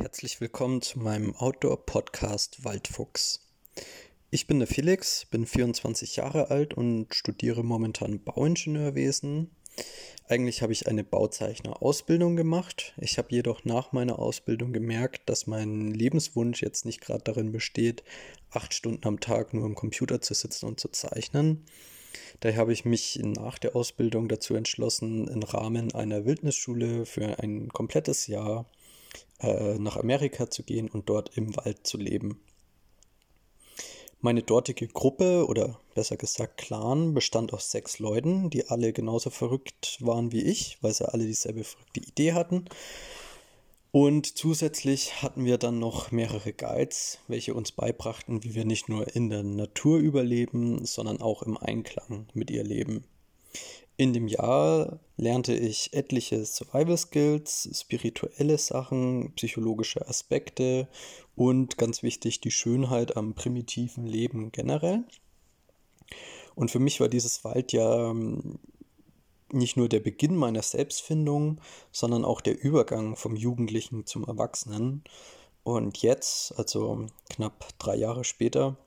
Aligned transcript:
Herzlich 0.00 0.40
willkommen 0.40 0.80
zu 0.80 0.98
meinem 0.98 1.36
Outdoor-Podcast 1.36 2.64
Waldfuchs. 2.64 3.46
Ich 4.30 4.46
bin 4.46 4.58
der 4.58 4.66
Felix, 4.66 5.26
bin 5.26 5.44
24 5.44 6.16
Jahre 6.16 6.50
alt 6.50 6.72
und 6.72 7.14
studiere 7.14 7.62
momentan 7.62 8.18
Bauingenieurwesen. 8.18 9.50
Eigentlich 10.26 10.62
habe 10.62 10.72
ich 10.72 10.88
eine 10.88 11.04
Bauzeichner-Ausbildung 11.04 12.34
gemacht. 12.34 12.94
Ich 12.96 13.18
habe 13.18 13.28
jedoch 13.30 13.66
nach 13.66 13.92
meiner 13.92 14.18
Ausbildung 14.18 14.72
gemerkt, 14.72 15.28
dass 15.28 15.46
mein 15.46 15.88
Lebenswunsch 15.88 16.62
jetzt 16.62 16.86
nicht 16.86 17.02
gerade 17.02 17.22
darin 17.22 17.52
besteht, 17.52 18.02
acht 18.52 18.72
Stunden 18.72 19.06
am 19.06 19.20
Tag 19.20 19.52
nur 19.52 19.66
am 19.66 19.74
Computer 19.74 20.22
zu 20.22 20.32
sitzen 20.32 20.64
und 20.64 20.80
zu 20.80 20.88
zeichnen. 20.88 21.66
Daher 22.40 22.56
habe 22.56 22.72
ich 22.72 22.86
mich 22.86 23.20
nach 23.22 23.58
der 23.58 23.76
Ausbildung 23.76 24.28
dazu 24.28 24.54
entschlossen, 24.54 25.28
im 25.28 25.42
Rahmen 25.42 25.94
einer 25.94 26.24
Wildnisschule 26.24 27.04
für 27.04 27.38
ein 27.38 27.68
komplettes 27.68 28.28
Jahr 28.28 28.64
äh, 29.40 29.78
nach 29.78 29.96
Amerika 29.96 30.50
zu 30.50 30.62
gehen 30.62 30.88
und 30.88 31.08
dort 31.08 31.36
im 31.36 31.56
Wald 31.56 31.86
zu 31.86 31.96
leben. 31.98 32.40
Meine 34.22 34.42
dortige 34.42 34.86
Gruppe 34.86 35.46
oder 35.46 35.80
besser 35.94 36.18
gesagt 36.18 36.58
Clan 36.58 37.14
bestand 37.14 37.54
aus 37.54 37.70
sechs 37.70 37.98
Leuten, 37.98 38.50
die 38.50 38.68
alle 38.68 38.92
genauso 38.92 39.30
verrückt 39.30 39.96
waren 40.00 40.30
wie 40.30 40.42
ich, 40.42 40.76
weil 40.82 40.92
sie 40.92 41.10
alle 41.10 41.24
dieselbe 41.24 41.64
verrückte 41.64 42.00
Idee 42.00 42.34
hatten. 42.34 42.66
Und 43.92 44.38
zusätzlich 44.38 45.22
hatten 45.22 45.46
wir 45.46 45.56
dann 45.56 45.78
noch 45.78 46.12
mehrere 46.12 46.52
Guides, 46.52 47.18
welche 47.28 47.54
uns 47.54 47.72
beibrachten, 47.72 48.44
wie 48.44 48.54
wir 48.54 48.64
nicht 48.64 48.88
nur 48.88 49.16
in 49.16 49.30
der 49.30 49.42
Natur 49.42 49.98
überleben, 49.98 50.84
sondern 50.84 51.20
auch 51.22 51.42
im 51.42 51.56
Einklang 51.56 52.28
mit 52.34 52.50
ihr 52.50 52.62
leben. 52.62 53.04
In 54.00 54.14
dem 54.14 54.28
Jahr 54.28 54.98
lernte 55.18 55.54
ich 55.54 55.92
etliche 55.92 56.46
Survival 56.46 56.96
Skills, 56.96 57.68
spirituelle 57.74 58.56
Sachen, 58.56 59.34
psychologische 59.34 60.08
Aspekte 60.08 60.88
und 61.36 61.76
ganz 61.76 62.02
wichtig 62.02 62.40
die 62.40 62.50
Schönheit 62.50 63.18
am 63.18 63.34
primitiven 63.34 64.06
Leben 64.06 64.52
generell. 64.52 65.04
Und 66.54 66.70
für 66.70 66.78
mich 66.78 66.98
war 67.00 67.10
dieses 67.10 67.44
Waldjahr 67.44 68.12
ähm, 68.12 68.58
nicht 69.52 69.76
nur 69.76 69.90
der 69.90 70.00
Beginn 70.00 70.34
meiner 70.34 70.62
Selbstfindung, 70.62 71.60
sondern 71.92 72.24
auch 72.24 72.40
der 72.40 72.58
Übergang 72.58 73.16
vom 73.16 73.36
Jugendlichen 73.36 74.06
zum 74.06 74.24
Erwachsenen. 74.24 75.04
Und 75.62 75.98
jetzt, 75.98 76.58
also 76.58 77.04
knapp 77.28 77.68
drei 77.78 77.96
Jahre 77.96 78.24
später, 78.24 78.78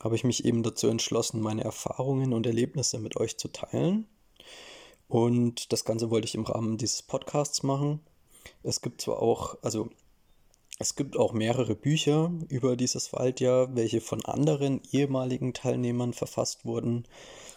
habe 0.00 0.14
ich 0.14 0.24
mich 0.24 0.44
eben 0.44 0.62
dazu 0.62 0.88
entschlossen, 0.88 1.40
meine 1.40 1.64
Erfahrungen 1.64 2.34
und 2.34 2.44
Erlebnisse 2.44 2.98
mit 2.98 3.16
euch 3.16 3.38
zu 3.38 3.48
teilen 3.48 4.08
und 5.12 5.74
das 5.74 5.84
Ganze 5.84 6.10
wollte 6.10 6.24
ich 6.24 6.34
im 6.34 6.46
Rahmen 6.46 6.78
dieses 6.78 7.02
Podcasts 7.02 7.62
machen. 7.62 8.00
Es 8.62 8.80
gibt 8.80 9.02
zwar 9.02 9.20
auch, 9.20 9.58
also 9.60 9.90
es 10.78 10.96
gibt 10.96 11.18
auch 11.18 11.34
mehrere 11.34 11.74
Bücher 11.74 12.32
über 12.48 12.76
dieses 12.76 13.12
Waldjahr, 13.12 13.76
welche 13.76 14.00
von 14.00 14.24
anderen 14.24 14.80
ehemaligen 14.90 15.52
Teilnehmern 15.52 16.14
verfasst 16.14 16.64
wurden. 16.64 17.06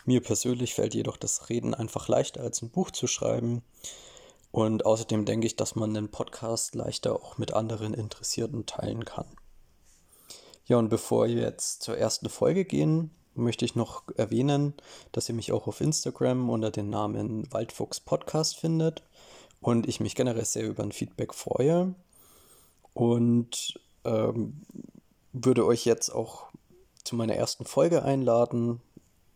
Mir 0.03 0.19
persönlich 0.19 0.73
fällt 0.73 0.95
jedoch 0.95 1.15
das 1.15 1.47
Reden 1.47 1.73
einfach 1.73 2.09
leichter 2.09 2.41
als 2.41 2.61
ein 2.61 2.71
Buch 2.71 2.91
zu 2.91 3.07
schreiben. 3.07 3.63
Und 4.51 4.85
außerdem 4.85 5.23
denke 5.23 5.47
ich, 5.47 5.55
dass 5.55 5.75
man 5.75 5.93
den 5.93 6.11
Podcast 6.11 6.75
leichter 6.75 7.15
auch 7.15 7.37
mit 7.37 7.53
anderen 7.53 7.93
Interessierten 7.93 8.65
teilen 8.65 9.05
kann. 9.05 9.27
Ja, 10.65 10.75
und 10.75 10.89
bevor 10.89 11.27
wir 11.27 11.35
jetzt 11.35 11.83
zur 11.83 11.97
ersten 11.97 12.27
Folge 12.27 12.65
gehen, 12.65 13.11
möchte 13.35 13.65
ich 13.65 13.75
noch 13.75 14.03
erwähnen, 14.15 14.73
dass 15.11 15.29
ihr 15.29 15.35
mich 15.35 15.51
auch 15.51 15.67
auf 15.67 15.81
Instagram 15.81 16.49
unter 16.49 16.71
dem 16.71 16.89
Namen 16.89 17.51
Waldfuchs 17.51 17.99
Podcast 17.99 18.57
findet 18.57 19.03
und 19.61 19.87
ich 19.87 19.99
mich 19.99 20.15
generell 20.15 20.45
sehr 20.45 20.67
über 20.67 20.83
ein 20.83 20.91
Feedback 20.91 21.33
freue 21.33 21.93
und 22.93 23.79
ähm, 24.03 24.61
würde 25.33 25.65
euch 25.65 25.85
jetzt 25.85 26.09
auch 26.09 26.47
zu 27.03 27.15
meiner 27.15 27.35
ersten 27.35 27.65
Folge 27.65 28.03
einladen, 28.03 28.81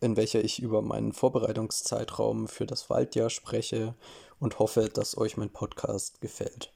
in 0.01 0.15
welcher 0.15 0.43
ich 0.43 0.61
über 0.61 0.81
meinen 0.81 1.13
Vorbereitungszeitraum 1.13 2.47
für 2.47 2.65
das 2.65 2.89
Waldjahr 2.89 3.29
spreche 3.29 3.95
und 4.39 4.59
hoffe, 4.59 4.89
dass 4.89 5.17
euch 5.17 5.37
mein 5.37 5.49
Podcast 5.49 6.21
gefällt. 6.21 6.71